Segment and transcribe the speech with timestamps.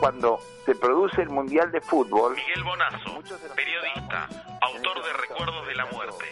[0.00, 2.34] cuando se produce el Mundial de Fútbol.
[2.34, 3.22] Miguel Bonazo,
[3.54, 4.28] periodista,
[4.60, 6.24] autor de Recuerdos de la Muerte.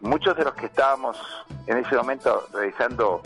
[0.00, 1.18] Muchos de los que estábamos
[1.66, 3.22] en ese momento realizando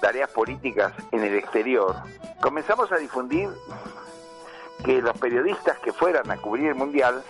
[0.00, 1.96] tareas políticas en el exterior,
[2.40, 3.48] comenzamos a difundir
[4.84, 7.24] que los periodistas que fueran a cubrir el Mundial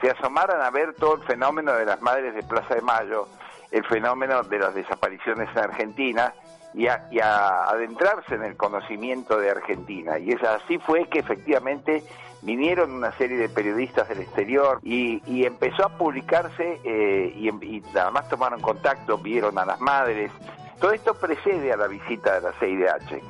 [0.00, 3.28] se asomaran a ver todo el fenómeno de las madres de Plaza de Mayo,
[3.70, 6.32] el fenómeno de las desapariciones en Argentina
[6.74, 10.18] y a, adentrarse en el conocimiento de Argentina.
[10.18, 12.04] Y es así fue que efectivamente
[12.42, 18.10] vinieron una serie de periodistas del exterior y, empezó a publicarse eh, y, y nada
[18.10, 20.30] más tomaron contacto, vieron a las madres.
[20.80, 23.20] Todo esto precede a la visita de la CIDH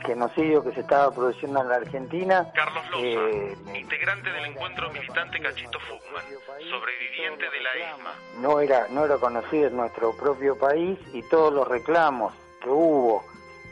[0.00, 2.50] genocidio que se estaba produciendo en la Argentina.
[2.54, 6.24] Carlos Loza, eh, integrante del encuentro militante Cachito Fugman,
[6.70, 8.14] sobreviviente de la ESMA.
[8.40, 13.24] No era, no era conocido en nuestro propio país y todos los reclamos que hubo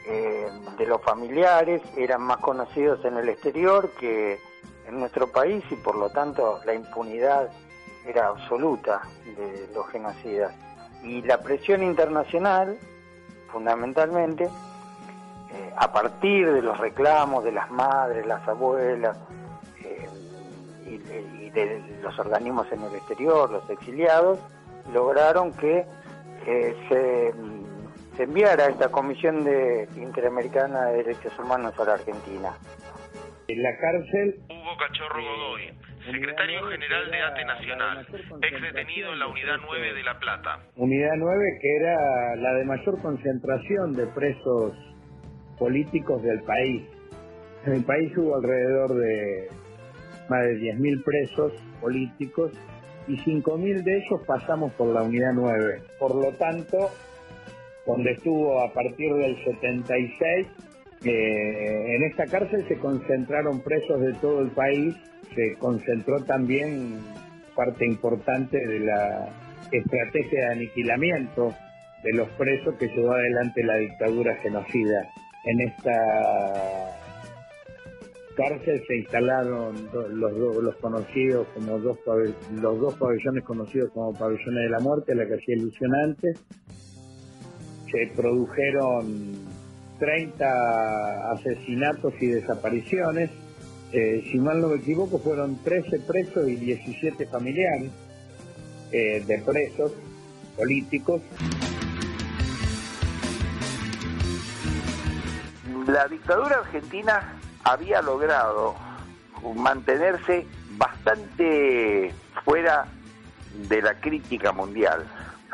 [0.05, 4.39] eh, de los familiares eran más conocidos en el exterior que
[4.87, 7.49] en nuestro país y por lo tanto la impunidad
[8.07, 9.01] era absoluta
[9.37, 10.51] de los genocidas.
[11.03, 12.77] Y la presión internacional,
[13.51, 19.15] fundamentalmente, eh, a partir de los reclamos de las madres, las abuelas
[19.83, 20.09] eh,
[20.87, 24.39] y, de los organismos en el exterior, los exiliados,
[24.91, 25.85] lograron que
[26.45, 27.33] se,
[28.19, 32.49] se, enviara esta Comisión de, Interamericana de Derechos Humanos a la Argentina.
[33.47, 34.35] En la cárcel...
[34.49, 35.73] Hugo Cachorro Godoy,
[36.05, 38.07] secretario general de ATE Nacional,
[38.41, 40.59] ex detenido en la Unidad 9 de La Plata.
[40.75, 44.73] Unidad 9 que era la de mayor concentración de presos
[45.57, 46.83] políticos del país.
[47.65, 49.47] En el país hubo alrededor de
[50.29, 52.51] más de 10.000 presos políticos
[53.07, 55.81] y 5.000 de ellos pasamos por la unidad 9.
[55.97, 56.91] Por lo tanto,
[57.85, 60.47] donde estuvo a partir del 76,
[61.05, 64.95] eh, en esta cárcel se concentraron presos de todo el país,
[65.35, 66.99] se concentró también
[67.55, 69.29] parte importante de la
[69.71, 71.53] estrategia de aniquilamiento
[72.03, 75.09] de los presos que llevó adelante la dictadura genocida
[75.45, 76.95] en esta
[78.35, 79.75] cárcel se instalaron
[80.13, 81.97] los, los conocidos como dos
[82.61, 86.33] los dos pabellones conocidos como pabellones de la muerte, la que hacía ilusionante.
[87.91, 89.33] Se produjeron
[89.99, 93.29] 30 asesinatos y desapariciones.
[93.91, 97.91] Eh, si mal no me equivoco, fueron 13 presos y 17 familiares
[98.91, 99.91] eh, de presos
[100.55, 101.21] políticos.
[105.87, 108.75] La dictadura argentina había logrado
[109.55, 110.45] mantenerse
[110.77, 112.13] bastante
[112.45, 112.85] fuera
[113.67, 115.05] de la crítica mundial,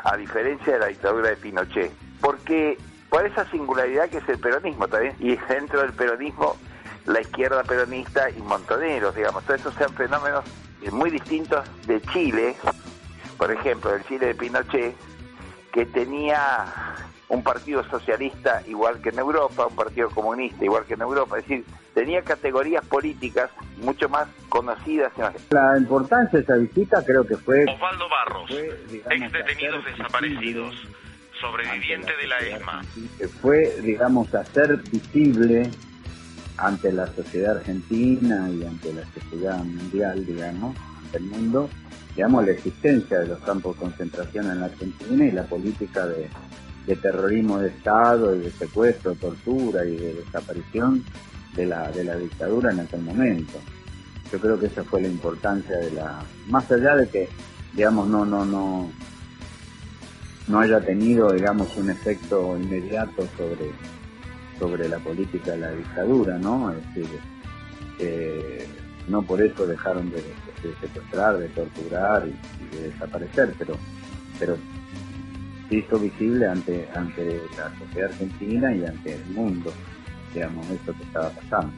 [0.04, 1.90] a diferencia de la dictadura de Pinochet,
[2.26, 2.76] porque
[3.08, 6.56] por esa singularidad que es el peronismo también, y dentro del peronismo
[7.04, 10.44] la izquierda peronista y montoneros, digamos, todos esos sean fenómenos
[10.90, 12.56] muy distintos de Chile,
[13.38, 14.96] por ejemplo, del Chile de Pinochet,
[15.72, 16.64] que tenía
[17.28, 21.46] un partido socialista igual que en Europa, un partido comunista igual que en Europa, es
[21.46, 25.12] decir, tenía categorías políticas mucho más conocidas.
[25.50, 27.66] La importancia de esa visita creo que fue...
[27.72, 30.74] Osvaldo Barros, ex detenidos desaparecidos,
[31.40, 32.82] sobreviviente de la ESMA.
[33.40, 35.70] Fue, digamos, hacer visible
[36.56, 41.70] ante la sociedad argentina y ante la sociedad mundial, digamos, ante el mundo,
[42.14, 46.28] digamos, la existencia de los campos de concentración en la Argentina y la política de
[46.86, 51.04] de terrorismo de Estado y de secuestro, tortura y de desaparición
[51.54, 53.58] de la, de la dictadura en aquel momento.
[54.32, 57.28] Yo creo que esa fue la importancia de la, más allá de que,
[57.74, 58.90] digamos, no, no, no,
[60.48, 63.70] no haya tenido, digamos, un efecto inmediato sobre,
[64.58, 66.72] sobre la política de la dictadura, ¿no?
[66.72, 67.20] Es decir,
[67.98, 68.66] eh,
[69.08, 70.22] no por eso dejaron de,
[70.80, 73.76] secuestrar, de torturar y, de desaparecer, pero,
[74.38, 74.56] pero
[75.68, 79.72] se hizo visible ante, ante la sociedad argentina y ante el mundo,
[80.32, 81.72] digamos, esto que estaba pasando.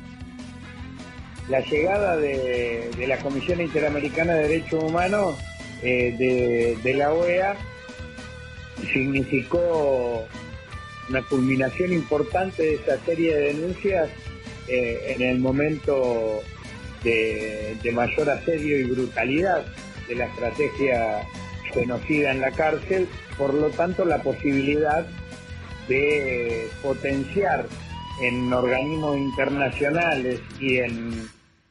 [1.48, 5.36] La llegada de, la Comisión Interamericana de Derechos Humanos
[5.82, 7.56] eh, de, la OEA
[8.92, 10.26] significó
[11.08, 14.10] una culminación importante de esa serie de denuncias
[14.68, 16.42] eh, en el momento
[17.02, 19.64] de, mayor asedio y brutalidad
[20.06, 21.22] de la estrategia
[21.72, 25.06] genocida en la cárcel, por lo tanto la posibilidad
[25.88, 27.66] de potenciar
[28.22, 31.28] en organismos internacionales y en,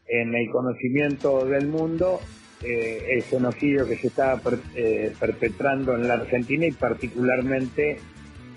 [0.08, 2.22] el conocimiento del mundo
[2.62, 4.42] eh, el genocidio que se estaba
[4.76, 8.00] eh, perpetrando en la Argentina y particularmente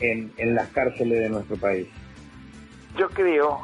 [0.01, 1.87] en, en las cárceles de nuestro país.
[2.97, 3.63] Yo creo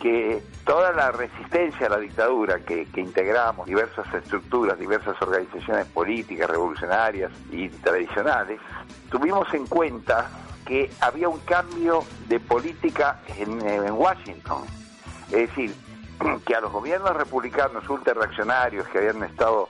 [0.00, 7.32] que toda la resistencia a la dictadura que, integramos, diversas estructuras, diversas organizaciones políticas, revolucionarias
[7.50, 8.60] y tradicionales,
[9.10, 10.30] tuvimos en cuenta
[10.66, 14.64] que había un cambio de política en Washington.
[15.30, 15.74] Es decir,
[16.46, 19.68] que a los gobiernos republicanos ultrarreaccionarios que habían estado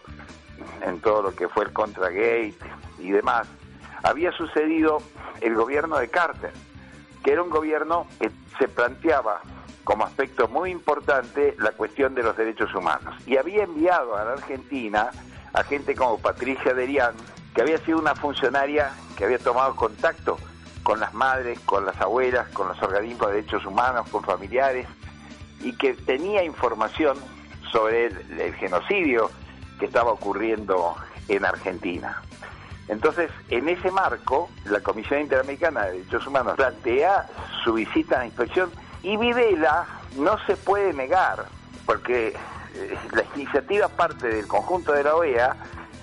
[0.82, 2.54] en todo lo que fue el Contragate
[2.98, 3.46] y demás,
[4.02, 4.98] había sucedido
[5.40, 6.52] el gobierno de Carter,
[7.22, 9.40] que era un gobierno que se planteaba
[9.84, 13.14] como aspecto muy importante la cuestión de los derechos humanos.
[13.26, 15.10] Y había enviado a la Argentina
[15.52, 17.14] a gente como Patricia Derian,
[17.54, 20.36] que había sido una funcionaria que había tomado contacto
[20.82, 24.86] con las madres, con las abuelas, con los organismos de derechos humanos, con familiares,
[25.60, 27.19] y que tenía información
[27.70, 29.31] sobre el, genocidio
[29.78, 30.96] que estaba ocurriendo
[31.28, 32.22] en Argentina.
[32.88, 37.26] Entonces, en ese marco, la Comisión Interamericana de Derechos Humanos plantea
[37.62, 38.70] su visita a la inspección
[39.02, 41.46] y Videla no se puede negar,
[41.84, 42.28] porque
[42.75, 45.56] eh, la iniciativa parte del conjunto de la OEA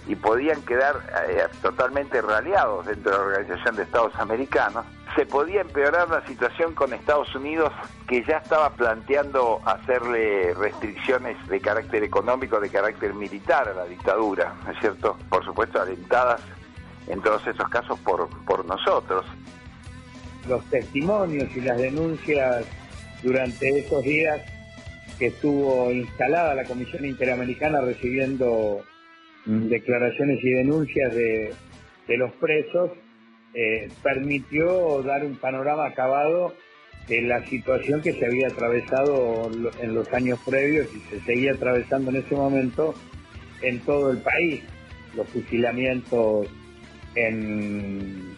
[0.07, 5.61] y podían quedar eh, totalmente raleados dentro de la Organización de Estados Americanos, se podía
[5.61, 7.71] empeorar la situación con Estados Unidos
[8.07, 14.53] que ya estaba planteando hacerle restricciones de carácter económico, de carácter militar a la dictadura,
[14.65, 15.17] ¿no es cierto?
[15.29, 16.41] Por supuesto, alentadas
[17.07, 19.25] en todos esos casos por, por nosotros.
[20.47, 22.65] Los testimonios y las denuncias
[23.23, 24.41] durante esos días
[25.17, 28.83] que estuvo instalada la Comisión Interamericana recibiendo
[29.45, 31.53] mm, declaraciones y denuncias de,
[32.09, 32.91] los presos,
[33.57, 36.53] eh, permitió dar un panorama acabado
[37.07, 39.49] de la situación que se había atravesado
[39.79, 42.93] en los años previos y se seguía atravesando en ese momento
[43.61, 44.61] en todo el país.
[45.15, 46.47] Los fusilamientos
[47.15, 48.35] en,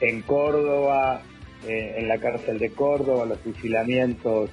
[0.00, 1.20] en Córdoba,
[1.66, 4.48] eh, en la cárcel de Córdoba, los fusilamientos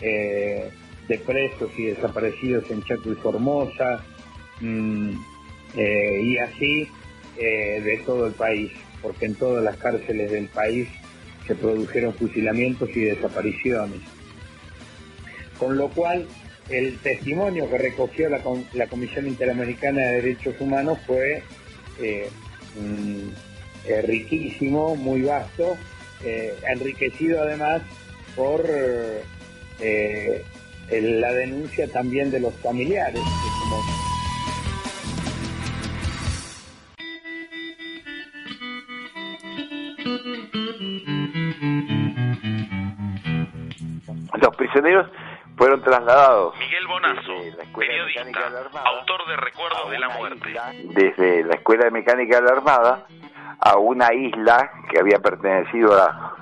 [0.00, 0.70] eh,
[1.08, 4.04] de presos y desaparecidos en Chaco y Formosa,
[4.60, 5.10] mm,
[5.74, 6.86] y así
[7.34, 8.70] de todo el país,
[9.02, 10.88] porque en todas las cárceles del país
[11.46, 14.00] se produjeron fusilamientos y desapariciones.
[15.58, 16.26] Con lo cual,
[16.70, 21.42] el testimonio que recogió la, Comisión Interamericana de Derechos Humanos fue
[22.78, 25.76] mm, riquísimo, muy vasto,
[26.24, 27.82] eh, enriquecido además
[28.36, 28.64] por
[29.80, 30.44] eh,
[30.90, 33.20] la denuncia también de los familiares.
[33.20, 34.01] Los
[44.72, 45.06] prisioneros
[45.56, 46.54] fueron trasladados.
[46.58, 47.34] Miguel Bonazo,
[47.76, 48.46] periodista,
[48.84, 50.54] autor de Recuerdos de la Muerte.
[50.84, 53.06] Desde la Escuela de Mecánica de la Armada
[53.60, 56.34] a una isla que había pertenecido a,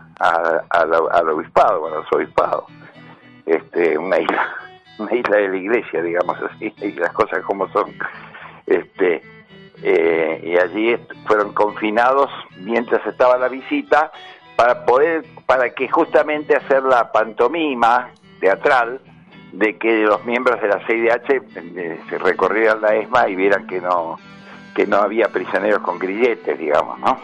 [0.70, 2.66] al obispado, bueno, al obispado,
[3.46, 4.54] este, una isla,
[4.98, 7.92] una isla de la iglesia, digamos así, y las cosas como son,
[8.66, 9.22] este,
[9.82, 10.96] eh, y allí
[11.26, 14.12] fueron confinados mientras estaba la visita
[14.56, 19.00] para poder, para que justamente hacer la pantomima teatral
[19.52, 23.80] de que los miembros de la CIDH eh, se recorrieran la ESMA y vieran que
[23.80, 24.16] no
[24.74, 27.18] que no había prisioneros con grilletes, digamos, ¿no?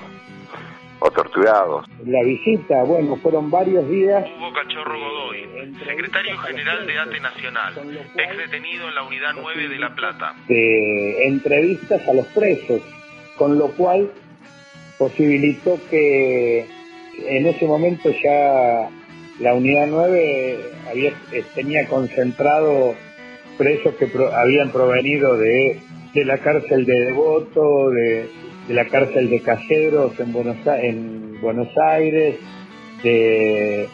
[0.99, 1.87] O torturados.
[2.05, 4.25] La visita, bueno, fueron varios días.
[4.37, 7.75] Hugo Cachorro Godoy, secretario general de ATE Nacional,
[8.17, 10.35] ex detenido en la Unidad 9 de La Plata.
[10.49, 12.83] De entrevistas a los presos,
[13.37, 14.11] con lo cual
[14.99, 16.67] posibilitó que
[17.19, 18.89] en ese momento ya
[19.41, 20.59] la Unidad 9
[20.91, 21.13] había,
[21.55, 22.95] tenía concentrado
[23.59, 25.81] presos que habían provenido de
[26.17, 28.31] de la cárcel de Devoto, de,
[28.69, 32.37] la cárcel de Caseros en Buenos, en Buenos Aires,
[33.03, 33.87] de,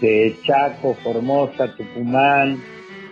[0.00, 2.62] de Chaco, Formosa, Tucumán,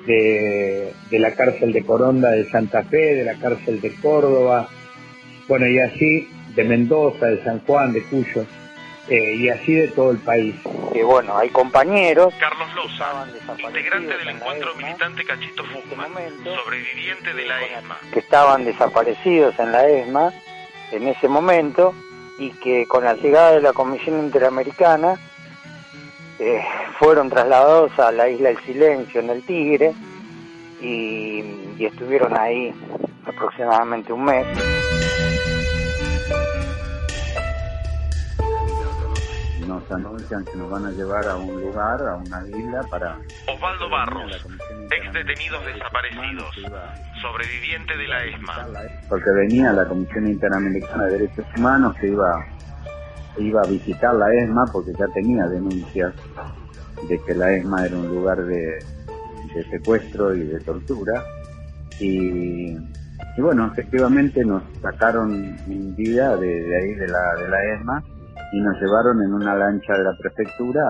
[0.07, 4.67] de, de la cárcel de Coronda de Santa Fe, de la cárcel de Córdoba,
[5.47, 8.47] bueno, y así de Mendoza, de San Juan, de Cuyo.
[9.09, 10.55] Eh, y así de todo el país.
[10.95, 12.33] Y bueno, hay compañeros.
[12.39, 13.27] Carlos Loza,
[13.59, 16.13] integrante del encuentro militante Cachito este Fugman,
[16.45, 17.99] sobreviviente de la ESMA.
[18.13, 20.33] Que estaban desaparecidos en la ESMA
[20.93, 21.95] en ese momento
[22.39, 25.17] y que con la llegada de la Comisión Interamericana
[26.39, 26.65] eh,
[26.99, 29.93] fueron trasladados a la isla del Silencio en el Tigre
[30.81, 32.73] y estuvieron ahí
[33.27, 34.47] aproximadamente un mes.
[39.95, 43.19] Anuncian que nos van a llevar a un lugar, a una isla para...
[43.47, 44.47] Osvaldo Barros,
[44.91, 46.55] ex detenidos desaparecidos,
[47.21, 48.69] sobreviviente de la ESMA.
[49.09, 52.47] Porque venía la Comisión Interamericana de Derechos Humanos que iba,
[53.39, 56.15] iba a visitar la ESMA porque ya tenía denuncias
[57.09, 58.79] de que la ESMA era un lugar de,
[59.71, 61.25] secuestro y de tortura.
[62.01, 62.77] Y,
[63.39, 68.05] bueno, efectivamente nos sacaron en vida de, ahí, de la, de la ESMA,
[68.53, 70.83] y nos llevaron en una lancha de la prefectura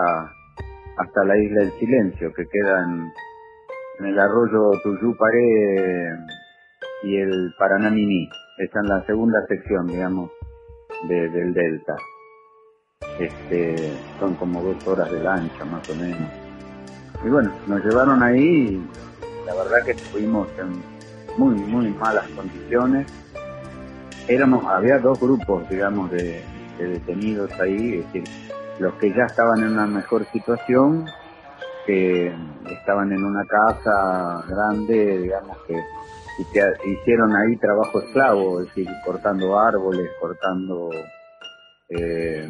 [0.96, 3.12] hasta la isla del Silencio, que queda en,
[4.04, 6.18] el arroyo Tuyú-Paré
[7.04, 8.28] y el Paranamini.
[8.58, 10.30] Está en la segunda sección, digamos,
[11.08, 11.94] del delta.
[13.20, 16.30] Este, son como dos horas de lancha más o menos.
[17.24, 20.82] Y bueno, nos llevaron ahí y la verdad que estuvimos en
[21.38, 23.06] muy, muy malas condiciones.
[24.26, 26.42] Éramos, había dos grupos, digamos, de,
[26.84, 28.24] detenidos ahí, es decir,
[28.78, 31.06] los que ya estaban en una mejor situación,
[31.86, 32.32] que
[32.70, 38.88] estaban en una casa grande, digamos que, y que hicieron ahí trabajo esclavo, es decir,
[39.04, 40.90] cortando árboles, cortando
[41.88, 42.48] eh,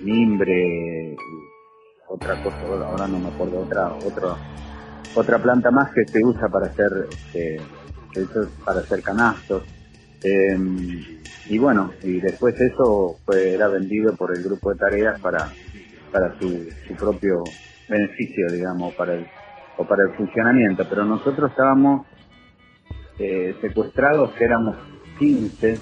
[0.00, 1.16] mimbre,
[2.08, 2.56] otra cosa,
[2.86, 4.36] ahora no me acuerdo, otra, otra,
[5.14, 7.60] otra planta más que se usa para hacer, este,
[8.64, 9.62] para hacer canastos.
[10.24, 15.52] Em, y bueno, y después eso fue, era vendido por el grupo de tareas para,
[16.12, 17.42] para su, su propio
[17.88, 19.26] beneficio, digamos, para el,
[19.76, 20.86] o para el funcionamiento.
[20.88, 22.06] Pero nosotros estábamos
[23.18, 24.76] eh, secuestrados, que éramos
[25.18, 25.78] 15,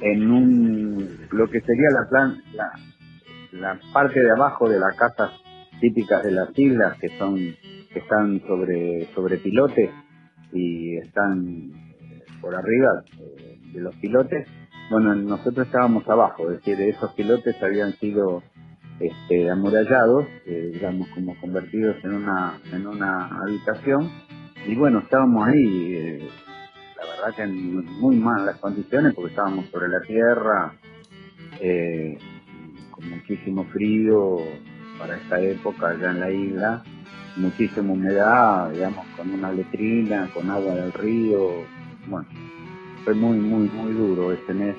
[0.00, 2.70] en un lo que sería la plan la,
[3.52, 5.30] la parte de abajo de las casas
[5.80, 9.90] típicas de las islas que son que están sobre sobre pilotes
[10.52, 11.87] y están
[12.40, 14.46] por arriba eh, de los pilotes.
[14.90, 18.42] Bueno nosotros estábamos abajo es decir esos pilotes habían sido
[19.00, 24.10] este, amurallados eh, digamos como convertidos en una en una habitación.
[24.66, 26.28] Y bueno estábamos ahí eh,
[26.98, 30.74] la verdad que en muy malas condiciones porque estábamos sobre la tierra,
[31.60, 32.18] eh,
[32.90, 34.38] con muchísimo frío
[34.98, 36.82] para esta época allá en la isla,
[37.36, 41.64] muchísima humedad, digamos, con una letrina, con agua del río,
[42.08, 42.26] bueno,
[43.04, 44.74] fue muy, muy, muy duro ese mes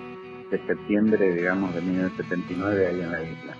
[0.51, 3.55] de septiembre, digamos, de 1979 ahí en la isla.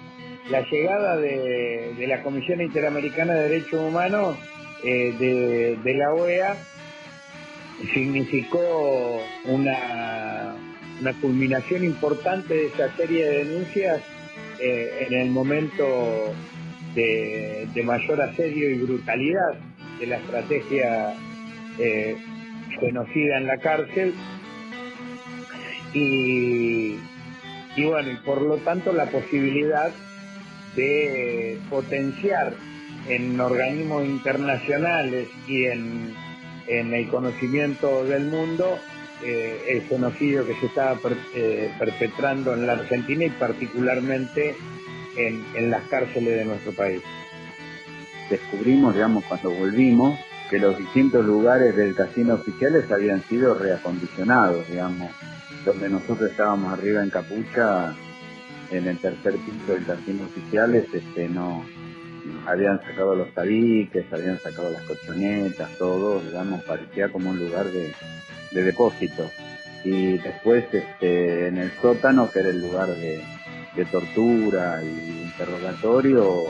[0.50, 4.36] La llegada de, la Comisión Interamericana de Derechos Humanos
[4.84, 6.56] eh, de, la OEA
[7.94, 10.56] significó una,
[11.02, 14.02] una culminación importante de esa serie de denuncias
[14.60, 16.34] eh, en el momento
[16.96, 19.54] de, mayor asedio y brutalidad
[20.00, 21.14] de la estrategia
[21.78, 22.18] eh,
[22.80, 24.14] genocida en la cárcel
[25.94, 26.96] y,
[27.76, 29.92] y bueno, y por lo tanto la posibilidad
[30.76, 32.54] de potenciar
[33.08, 36.14] en organismos internacionales y en
[36.70, 38.78] en el conocimiento del mundo
[39.24, 40.98] eh, el genocidio que se estaba
[41.36, 44.56] eh, perpetrando en la Argentina y particularmente
[45.18, 47.02] en, las cárceles de nuestro país.
[48.30, 50.18] Descubrimos, digamos, cuando volvimos,
[50.50, 55.12] que los distintos lugares del casino oficiales habían sido reacondicionados, digamos,
[55.66, 57.94] donde nosotros estábamos arriba en Capucha,
[58.72, 61.64] en el tercer piso del casino oficiales, este, no,
[62.46, 67.94] habían sacado los tabiques, habían sacado las colchonetas, todo, digamos, parecía como un lugar de,
[68.52, 69.30] depósito.
[69.84, 73.24] Y después este, en el sótano, que era el lugar de,
[73.92, 76.48] tortura y interrogatorio,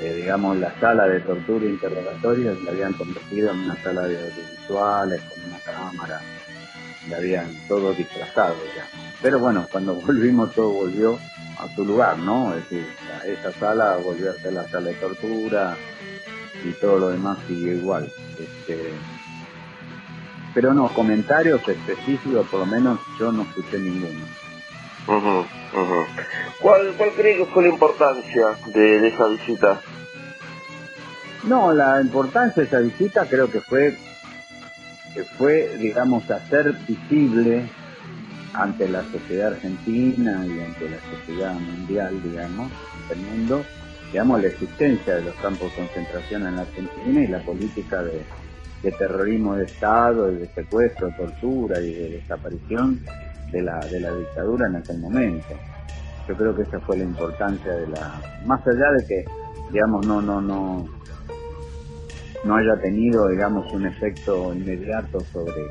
[0.00, 4.18] eh, digamos, la sala de tortura e interrogatorio la habían convertido en una sala de
[4.18, 6.20] audiovisuales, con una cámara,
[7.08, 8.86] la habían todo disfrazado ya.
[9.22, 11.18] Pero bueno, cuando volvimos todo volvió
[11.58, 12.54] a su lugar, ¿no?
[12.54, 12.86] Es decir,
[13.24, 15.76] esa sala volvió a ser la sala de tortura
[16.64, 18.12] y todo lo demás sigue igual.
[18.38, 18.90] Este,
[20.52, 24.24] pero no, comentarios específicos, por lo menos yo no escuché ninguno.
[25.06, 29.80] ¿Cuál, ¿Cuál cree que fue la importancia de, esa visita?
[31.44, 33.96] No, la importancia de esa visita creo que fue
[35.14, 37.66] que fue, digamos, hacer visible
[38.52, 42.70] ante la sociedad argentina y ante la sociedad mundial, digamos,
[43.08, 43.64] del mundo,
[44.12, 48.24] digamos, la existencia de los campos de concentración en la Argentina y la política de,
[48.98, 53.00] terrorismo de Estado, de secuestro, tortura y de desaparición
[53.52, 55.54] de la, de la dictadura en aquel momento.
[56.28, 59.24] Yo creo que esa fue la importancia de la, más allá de que,
[59.72, 60.88] digamos, no, no, no,
[62.44, 65.62] no haya tenido, digamos, un efecto inmediato sobre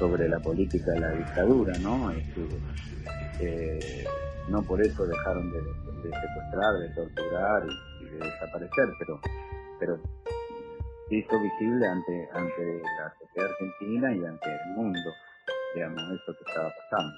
[0.00, 2.10] sobre la política de la dictadura, ¿no?
[3.38, 4.04] Eh,
[4.48, 5.60] no por eso dejaron de,
[6.02, 7.62] secuestrar, de torturar
[8.00, 9.20] y, de desaparecer, pero,
[9.78, 9.98] pero
[11.10, 15.10] hizo visible ante, ante la sociedad argentina y ante el mundo,
[15.74, 17.14] digamos, eso que estaba pasando.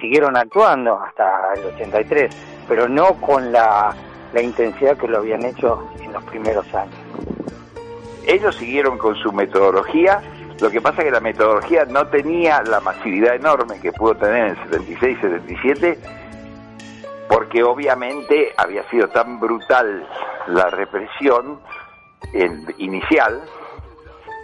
[0.00, 2.34] siguieron actuando hasta el 83,
[2.68, 3.94] pero no con la,
[4.32, 6.94] la intensidad que lo habían hecho en los primeros años.
[8.26, 10.20] Ellos siguieron con su metodología,
[10.60, 14.48] lo que pasa es que la metodología no tenía la masividad enorme que pudo tener
[14.48, 15.98] en el 76-77,
[17.28, 20.06] porque obviamente había sido tan brutal
[20.48, 21.60] la represión
[22.78, 23.42] inicial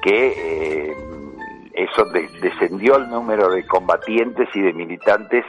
[0.04, 0.96] que eh,
[1.72, 2.04] eso
[2.42, 5.46] descendió el número de combatientes y de militantes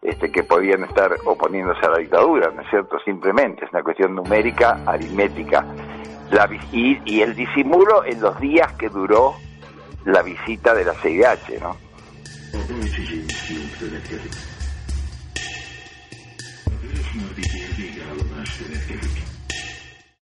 [0.00, 2.98] este, que podían estar oponiéndose a la dictadura, ¿no es cierto?
[3.04, 5.66] Simplemente, es una cuestión numérica, aritmética.
[6.30, 9.34] La, y, y, el disimulo en los días que duró
[10.06, 11.76] la visita de la CIDH, ¿no?